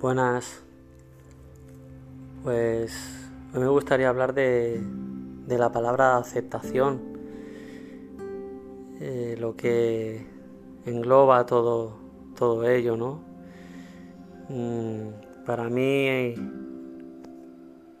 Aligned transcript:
Buenas. 0.00 0.62
Pues 2.42 2.90
me 3.52 3.68
gustaría 3.68 4.08
hablar 4.08 4.32
de, 4.32 4.82
la 5.46 5.72
palabra 5.72 6.16
aceptación, 6.16 7.02
eh, 8.98 9.36
lo 9.38 9.56
que 9.58 10.26
engloba 10.86 11.44
todo, 11.44 11.98
todo 12.34 12.66
ello, 12.66 12.96
¿no? 12.96 13.20
Mm, 14.48 15.44
para 15.44 15.68
mí 15.68 16.34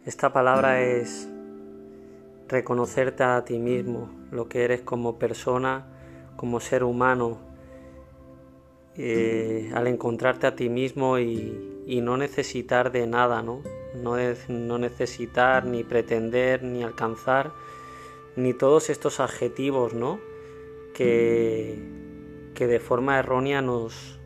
esta 0.06 0.32
palabra 0.32 0.80
es 0.80 1.28
reconocerte 2.48 3.24
a 3.24 3.44
ti 3.44 3.58
mismo, 3.58 4.08
lo 4.30 4.48
que 4.48 4.64
eres 4.64 4.80
como 4.80 5.18
persona, 5.18 5.84
como 6.36 6.60
ser 6.60 6.82
humano, 6.82 7.50
eh, 8.96 9.70
al 9.74 9.86
encontrarte 9.86 10.46
a 10.46 10.56
ti 10.56 10.70
mismo 10.70 11.18
y, 11.18 11.76
no 12.00 12.16
necesitar 12.16 12.92
de 12.92 13.06
nada, 13.06 13.42
¿no? 13.42 13.62
¿no? 13.94 14.14
No 14.48 14.78
necesitar 14.78 15.66
ni 15.66 15.82
pretender 15.82 16.62
ni 16.62 16.84
alcanzar 16.84 17.52
ni 18.36 18.54
todos 18.54 18.90
estos 18.90 19.18
adjetivos, 19.20 19.92
¿no? 19.94 20.20
Que, 20.94 21.82
que 22.54 22.66
de 22.66 22.78
forma 22.78 23.18
errónea 23.18 23.60
nos, 23.62 24.20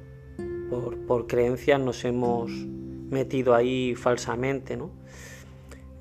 por, 0.69 0.99
por, 1.07 1.27
creencias 1.27 1.81
nos 1.81 2.05
hemos 2.05 2.51
metido 2.51 3.55
ahí 3.55 3.95
falsamente, 3.95 4.77
¿no? 4.77 4.91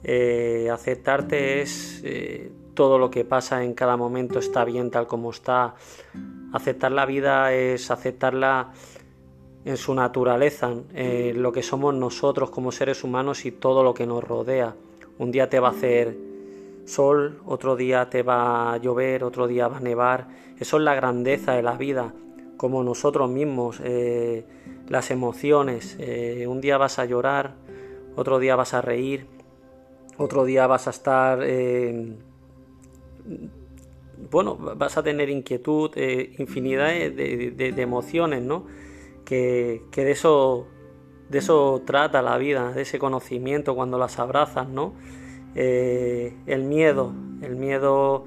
Eh, 0.03 0.69
aceptarte 0.69 1.61
es 1.61 2.01
eh, 2.03 2.51
todo 2.73 2.97
lo 2.99 3.09
que 3.09 3.23
pasa 3.23 3.63
en 3.63 3.73
cada 3.73 3.95
momento 3.95 4.39
está 4.39 4.65
bien 4.65 4.91
tal 4.91 5.07
como 5.07 5.29
está, 5.29 5.75
Aceptar 6.53 6.91
la 6.91 7.07
vida 7.07 7.51
es 7.51 7.89
aceptarla 7.89 8.73
en 9.65 9.77
su 9.77 9.93
naturaleza, 9.93 10.73
en 10.93 11.41
lo 11.41 11.51
que 11.51 11.63
somos 11.63 11.93
nosotros 11.93 12.49
como 12.49 12.71
seres 12.71 13.03
humanos 13.03 13.45
y 13.45 13.51
todo 13.51 13.83
lo 13.83 13.93
que 13.93 14.05
nos 14.05 14.23
rodea. 14.23 14.75
Un 15.19 15.31
día 15.31 15.49
te 15.49 15.59
va 15.59 15.69
a 15.69 15.71
hacer 15.71 16.17
sol, 16.85 17.39
otro 17.45 17.75
día 17.75 18.09
te 18.09 18.23
va 18.23 18.73
a 18.73 18.77
llover, 18.77 19.23
otro 19.23 19.47
día 19.47 19.67
va 19.67 19.77
a 19.77 19.81
nevar. 19.81 20.27
Eso 20.59 20.77
es 20.77 20.83
la 20.83 20.95
grandeza 20.95 21.53
de 21.53 21.63
la 21.63 21.77
vida, 21.77 22.13
como 22.57 22.83
nosotros 22.83 23.29
mismos, 23.29 23.79
eh, 23.83 24.45
las 24.89 25.11
emociones. 25.11 25.95
Eh, 25.99 26.45
un 26.47 26.61
día 26.61 26.77
vas 26.77 26.99
a 26.99 27.05
llorar, 27.05 27.55
otro 28.15 28.39
día 28.39 28.55
vas 28.55 28.73
a 28.73 28.81
reír, 28.81 29.27
otro 30.17 30.45
día 30.45 30.67
vas 30.67 30.87
a 30.87 30.89
estar... 30.91 31.39
Eh, 31.43 32.15
bueno, 34.31 34.55
vas 34.55 34.97
a 34.97 35.03
tener 35.03 35.29
inquietud, 35.29 35.91
eh, 35.95 36.33
infinidad 36.37 36.87
de, 36.87 37.73
emociones, 37.77 38.41
¿no? 38.41 38.65
Que, 39.25 39.83
de 39.95 40.11
eso 40.11 40.67
de 41.29 41.39
eso 41.39 41.81
trata 41.85 42.21
la 42.21 42.37
vida, 42.37 42.71
de 42.73 42.83
ese 42.83 42.99
conocimiento 42.99 43.75
cuando 43.75 43.97
las 43.97 44.19
abrazas, 44.19 44.67
¿no? 44.67 44.93
Eh, 45.55 46.35
el 46.45 46.63
miedo, 46.63 47.13
el 47.41 47.55
miedo 47.55 48.25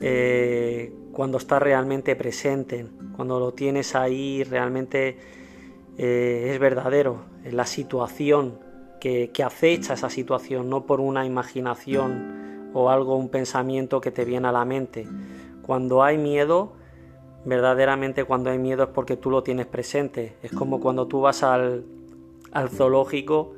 eh, 0.00 0.92
cuando 1.12 1.38
está 1.38 1.58
realmente 1.58 2.14
presente, 2.14 2.86
cuando 3.16 3.40
lo 3.40 3.54
tienes 3.54 3.94
ahí 3.94 4.44
realmente 4.44 5.18
es 5.96 6.58
verdadero, 6.58 7.24
la 7.44 7.66
situación 7.66 8.58
que 9.00 9.30
acecha 9.44 9.94
esa 9.94 10.10
situación, 10.10 10.68
no 10.68 10.86
por 10.86 11.00
una 11.00 11.24
imaginación 11.24 12.70
o 12.74 12.90
algo, 12.90 13.16
un 13.16 13.28
pensamiento 13.28 14.00
que 14.00 14.10
te 14.10 14.24
viene 14.24 14.48
a 14.48 14.52
la 14.52 14.64
mente. 14.64 15.06
Cuando 15.62 16.02
hay 16.02 16.18
miedo, 16.18 16.72
verdaderamente 17.44 18.24
cuando 18.24 18.50
hay 18.50 18.58
miedo 18.58 18.84
es 18.84 18.90
porque 18.90 19.16
tú 19.16 19.30
lo 19.30 19.42
tienes 19.42 19.66
presente. 19.66 20.36
Es 20.42 20.52
como 20.52 20.80
cuando 20.80 21.06
tú 21.06 21.20
vas 21.20 21.42
al, 21.42 21.84
al 22.52 22.70
zoológico 22.70 23.54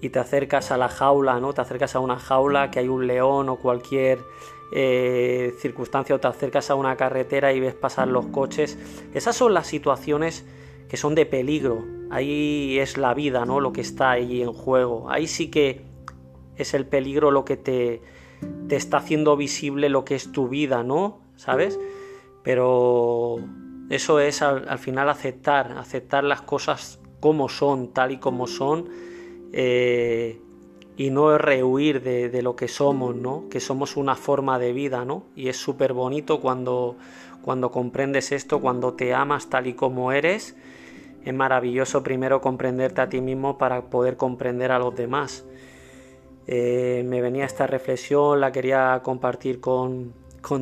y 0.00 0.10
te 0.10 0.18
acercas 0.18 0.70
a 0.70 0.76
la 0.76 0.88
jaula, 0.88 1.38
¿no? 1.40 1.52
Te 1.52 1.60
acercas 1.60 1.94
a 1.94 2.00
una 2.00 2.18
jaula 2.18 2.70
que 2.70 2.80
hay 2.80 2.88
un 2.88 3.06
león 3.06 3.48
o 3.48 3.56
cualquier 3.56 4.18
eh, 4.74 5.54
circunstancia 5.60 6.14
o 6.14 6.18
te 6.18 6.28
acercas 6.28 6.70
a 6.70 6.74
una 6.74 6.96
carretera 6.96 7.52
y 7.52 7.60
ves 7.60 7.74
pasar 7.74 8.08
los 8.08 8.26
coches. 8.26 8.78
Esas 9.14 9.36
son 9.36 9.54
las 9.54 9.66
situaciones 9.66 10.44
que 10.88 10.96
son 10.96 11.14
de 11.14 11.24
peligro. 11.24 11.84
Ahí 12.10 12.78
es 12.78 12.96
la 12.96 13.14
vida, 13.14 13.44
¿no? 13.44 13.60
Lo 13.60 13.72
que 13.72 13.80
está 13.80 14.10
ahí 14.10 14.42
en 14.42 14.52
juego. 14.52 15.08
Ahí 15.08 15.26
sí 15.26 15.50
que 15.50 15.84
es 16.56 16.74
el 16.74 16.84
peligro 16.86 17.30
lo 17.30 17.44
que 17.44 17.56
te, 17.56 18.02
te 18.68 18.76
está 18.76 18.98
haciendo 18.98 19.36
visible 19.36 19.88
lo 19.88 20.04
que 20.04 20.14
es 20.14 20.32
tu 20.32 20.48
vida, 20.48 20.82
¿no? 20.82 21.20
¿Sabes? 21.36 21.78
Pero 22.42 23.36
eso 23.90 24.20
es 24.20 24.42
al, 24.42 24.78
final 24.78 25.08
aceptar, 25.08 25.72
aceptar 25.78 26.24
las 26.24 26.42
cosas 26.42 27.00
como 27.20 27.48
son, 27.48 27.92
tal 27.92 28.10
y 28.10 28.18
como 28.18 28.46
son, 28.46 28.88
eh, 29.52 30.40
y 30.96 31.10
no 31.10 31.38
rehuir 31.38 32.02
de, 32.02 32.28
de, 32.28 32.42
lo 32.42 32.56
que 32.56 32.68
somos, 32.68 33.14
¿no? 33.14 33.48
Que 33.48 33.60
somos 33.60 33.96
una 33.96 34.16
forma 34.16 34.58
de 34.58 34.72
vida, 34.72 35.04
¿no? 35.04 35.26
Y 35.36 35.48
es 35.48 35.56
súper 35.56 35.92
bonito 35.92 36.40
cuando, 36.40 36.96
cuando 37.42 37.70
comprendes 37.70 38.32
esto, 38.32 38.60
cuando 38.60 38.94
te 38.94 39.14
amas 39.14 39.50
tal 39.50 39.66
y 39.66 39.74
como 39.74 40.12
eres. 40.12 40.56
Es 41.24 41.34
maravilloso 41.34 42.02
primero 42.02 42.40
comprenderte 42.40 43.00
a 43.00 43.08
ti 43.08 43.20
mismo 43.20 43.58
para 43.58 43.82
poder 43.82 44.16
comprender 44.16 44.72
a 44.72 44.78
los 44.78 44.94
demás. 44.94 45.44
Eh, 46.46 47.04
me 47.06 47.20
venía 47.20 47.44
esta 47.44 47.66
reflexión, 47.66 48.40
la 48.40 48.50
quería 48.50 49.00
compartir 49.04 49.60
con, 49.60 50.14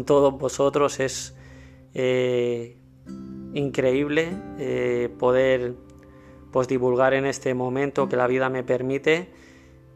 todos 0.05 0.39
vosotros. 0.39 1.01
Es 1.01 1.35
eh, 1.95 2.77
increíble 3.55 4.31
eh, 4.59 5.09
poder 5.19 5.75
pues, 6.53 6.69
divulgar 6.69 7.15
en 7.15 7.27
este 7.27 7.55
momento 7.55 8.09
que 8.09 8.17
la 8.17 8.27
vida 8.27 8.49
me 8.49 8.63
permite 8.63 9.31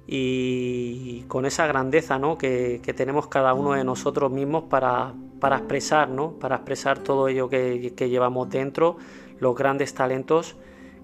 y 0.07 1.23
con 1.29 1.47
esa 1.47 1.67
grandeza 1.67 2.19
¿no? 2.19 2.37
que, 2.37 2.81
tenemos 2.97 3.29
cada 3.29 3.55
uno 3.55 3.73
de 3.73 3.85
nosotros 3.85 4.31
mismos 4.31 4.65
para, 4.65 5.15
para 5.41 5.57
expresar, 5.57 6.11
¿no? 6.11 6.33
para 6.39 6.57
expresar 6.57 6.99
todo 6.99 7.29
ello 7.29 7.49
que, 7.49 7.95
que 7.97 8.09
llevamos 8.09 8.51
dentro, 8.51 8.97
los 9.39 9.55
grandes 9.55 9.95
talentos 9.95 10.57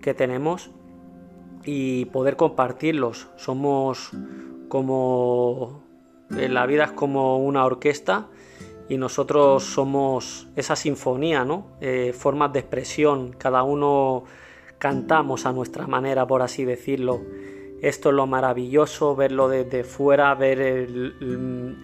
que 0.02 0.12
tenemos 0.12 0.70
y 1.64 2.06
poder 2.06 2.36
compartirlos. 2.36 3.28
Somos 3.36 4.10
como 4.68 5.82
la 6.28 6.66
vida 6.66 6.84
es 6.84 6.92
como 6.92 7.38
una 7.38 7.64
orquesta 7.64 8.28
y 8.90 8.98
nosotros 8.98 9.62
somos 9.62 10.48
esa 10.56 10.74
sinfonía, 10.74 11.44
¿no? 11.44 11.68
Eh, 11.80 12.12
formas 12.12 12.52
de 12.52 12.58
expresión, 12.58 13.36
cada 13.38 13.62
uno 13.62 14.24
cantamos 14.78 15.46
a 15.46 15.52
nuestra 15.52 15.86
manera, 15.86 16.26
por 16.26 16.42
así 16.42 16.64
decirlo. 16.64 17.20
Esto 17.82 18.08
es 18.08 18.16
lo 18.16 18.26
maravilloso, 18.26 19.14
verlo 19.14 19.48
desde 19.48 19.84
fuera, 19.84 20.34
ver 20.34 20.90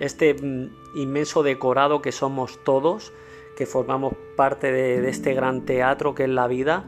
este 0.00 0.34
inmenso 0.96 1.44
decorado 1.44 2.02
que 2.02 2.10
somos 2.10 2.58
todos, 2.64 3.12
que 3.56 3.66
formamos 3.66 4.14
parte 4.36 4.72
de, 4.72 5.08
este 5.08 5.32
gran 5.32 5.64
teatro 5.64 6.12
que 6.12 6.24
es 6.24 6.30
la 6.30 6.48
vida, 6.48 6.86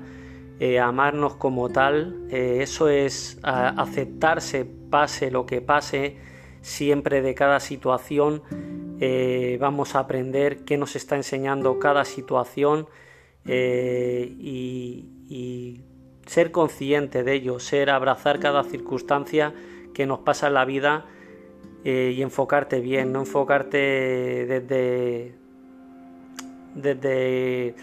eh, 0.59 0.81
amarnos 0.81 1.37
como 1.37 1.69
tal, 1.69 2.27
eso 2.31 2.89
es 2.89 3.39
aceptarse 3.43 4.65
pase 4.65 5.31
lo 5.31 5.47
que 5.47 5.61
pase, 5.61 6.17
siempre 6.61 7.23
de 7.23 7.37
cada 7.37 7.61
situación 7.61 8.43
eh, 9.01 9.59
vamos 9.61 9.95
a 9.95 10.01
aprender 10.01 10.65
qué 10.65 10.77
nos 10.77 10.97
está 10.97 11.17
enseñando 11.17 11.79
cada 11.79 12.05
situación 12.05 12.89
eh, 13.47 14.35
y, 14.39 15.85
ser 16.27 16.51
consciente 16.51 17.25
de 17.25 17.33
ello, 17.33 17.59
ser 17.59 17.89
abrazar 17.89 18.39
cada 18.39 18.63
circunstancia 18.63 19.55
que 19.95 20.05
nos 20.05 20.19
pasa 20.19 20.49
en 20.49 20.55
la 20.55 20.67
vida 20.67 21.07
eh, 21.85 22.13
y 22.15 22.21
enfocarte 22.21 22.81
bien, 22.81 23.13
no 23.13 23.21
enfocarte 23.21 23.79
desde, 24.47 25.35
desde 26.75 27.75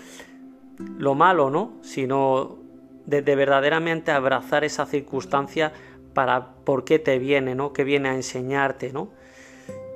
lo 1.00 1.16
malo, 1.16 1.50
¿no? 1.50 1.74
sino 1.82 2.60
desde 3.08 3.36
verdaderamente 3.36 4.12
abrazar 4.12 4.64
esa 4.64 4.86
circunstancia 4.86 5.74
para 6.14 6.54
por 6.66 6.86
qué 6.86 7.00
te 7.00 7.18
viene, 7.18 7.56
¿no? 7.56 7.74
Que 7.74 7.84
viene 7.84 8.10
a 8.10 8.14
enseñarte, 8.14 8.94
¿no? 8.94 9.10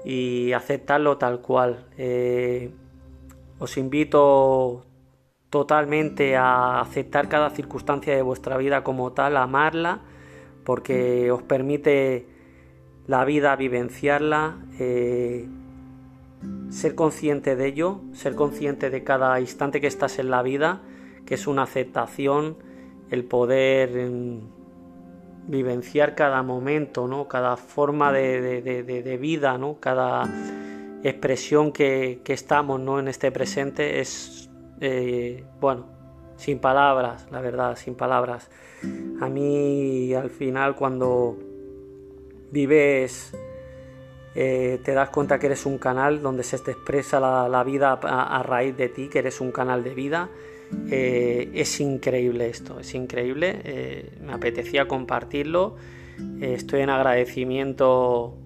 Y 0.10 0.54
aceptarlo 0.54 1.20
tal 1.20 1.40
cual. 1.40 1.86
Eh, 1.96 2.72
os 3.60 3.78
invito 3.78 4.84
totalmente 5.52 6.36
a 6.36 6.82
aceptar 6.82 7.30
cada 7.30 7.52
circunstancia 7.52 8.16
de 8.16 8.24
vuestra 8.24 8.58
vida 8.58 8.84
como 8.84 9.12
tal, 9.12 9.38
amarla, 9.38 10.02
porque 10.64 11.30
os 11.30 11.44
permite 11.44 12.26
la 13.06 13.24
vida 13.24 13.56
vivenciarla, 13.56 14.58
eh, 14.80 15.48
ser 16.72 16.96
consciente 16.96 17.56
de 17.56 17.68
ello, 17.68 18.02
ser 18.14 18.34
consciente 18.34 18.90
de 18.90 19.04
cada 19.04 19.40
instante 19.40 19.80
que 19.80 19.86
estás 19.86 20.18
en 20.18 20.32
la 20.32 20.42
vida, 20.42 20.82
que 21.28 21.36
es 21.36 21.46
una 21.46 21.62
aceptación, 21.62 22.58
el 23.12 23.26
poder 23.26 23.96
vivenciar 25.50 26.14
cada 26.14 26.44
momento, 26.44 27.08
¿no? 27.08 27.28
cada 27.28 27.58
forma 27.58 28.14
de, 28.14 29.18
vida, 29.20 29.58
¿no? 29.58 29.80
cada 29.80 30.30
expresión 31.04 31.72
que, 31.72 32.22
estamos 32.26 32.80
¿no? 32.80 33.00
en 33.00 33.08
este 33.08 33.32
presente 33.32 34.00
es, 34.00 34.50
eh, 34.80 35.44
bueno, 35.60 35.88
sin 36.36 36.60
palabras, 36.60 37.28
la 37.32 37.42
verdad, 37.42 37.76
sin 37.76 37.96
palabras. 37.96 38.50
A 39.20 39.28
mí 39.28 40.14
al 40.14 40.30
final 40.30 40.76
cuando 40.76 41.36
vives, 42.52 43.34
eh, 44.36 44.80
te 44.84 44.94
das 44.94 45.10
cuenta 45.10 45.40
que 45.40 45.48
eres 45.48 45.66
un 45.66 45.80
canal 45.80 46.22
donde 46.22 46.44
se 46.44 46.60
te 46.60 46.72
expresa 46.72 47.20
la, 47.20 47.64
vida 47.64 48.00
a, 48.04 48.44
raíz 48.44 48.78
de 48.78 48.88
ti, 48.90 49.10
que 49.10 49.20
eres 49.20 49.42
un 49.42 49.52
canal 49.52 49.84
de 49.84 49.96
vida. 49.96 50.30
Eh, 50.92 51.52
es 51.54 51.80
increíble 51.80 52.50
esto, 52.50 52.80
es 52.80 52.94
increíble. 52.94 53.62
Eh, 53.64 54.18
me 54.22 54.34
apetecía 54.34 54.88
compartirlo. 54.88 55.76
estoy 56.42 56.82
en 56.82 56.90
agradecimiento 56.90 58.38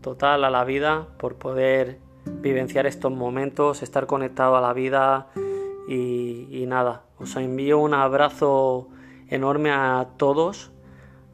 total 0.00 0.44
a 0.44 0.50
la 0.50 0.64
vida 0.64 1.08
por 1.18 1.36
poder 1.36 1.98
vivenciar 2.24 2.86
estos 2.86 3.12
momentos, 3.12 3.82
estar 3.82 4.06
conectado 4.06 4.56
a 4.56 4.60
la 4.60 4.72
vida 4.72 5.28
y, 5.88 6.64
nada, 6.66 7.04
os 7.18 7.34
envío 7.36 7.78
un 7.78 7.94
abrazo 7.94 8.88
enorme 9.28 9.70
a 9.70 10.10
todos, 10.16 10.70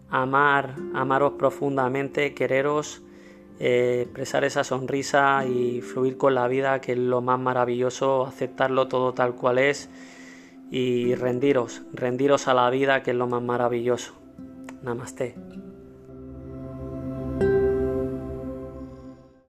amar, 0.09 0.77
amaros 0.95 1.33
profundamente, 1.33 2.33
quereros, 2.35 3.03
eh, 3.59 4.03
expresar 4.05 4.45
esa 4.45 4.65
sonrisa 4.65 5.45
y 5.47 5.83
fluir 5.83 6.17
con 6.17 6.35
la 6.35 6.49
vida, 6.49 6.81
que 6.81 6.93
es 6.93 6.99
lo 6.99 7.21
más 7.21 7.39
maravilloso, 7.39 8.27
aceptarlo 8.27 8.89
todo 8.89 9.13
tal 9.13 9.35
cual 9.35 9.59
es 9.59 9.91
y 10.71 11.15
rendiros, 11.15 11.83
rendiros 11.93 12.49
a 12.49 12.55
la 12.55 12.69
vida, 12.71 13.03
que 13.03 13.13
es 13.13 13.17
lo 13.17 13.27
más 13.27 13.43
maravilloso. 13.43 14.15
Namaste. 14.83 15.35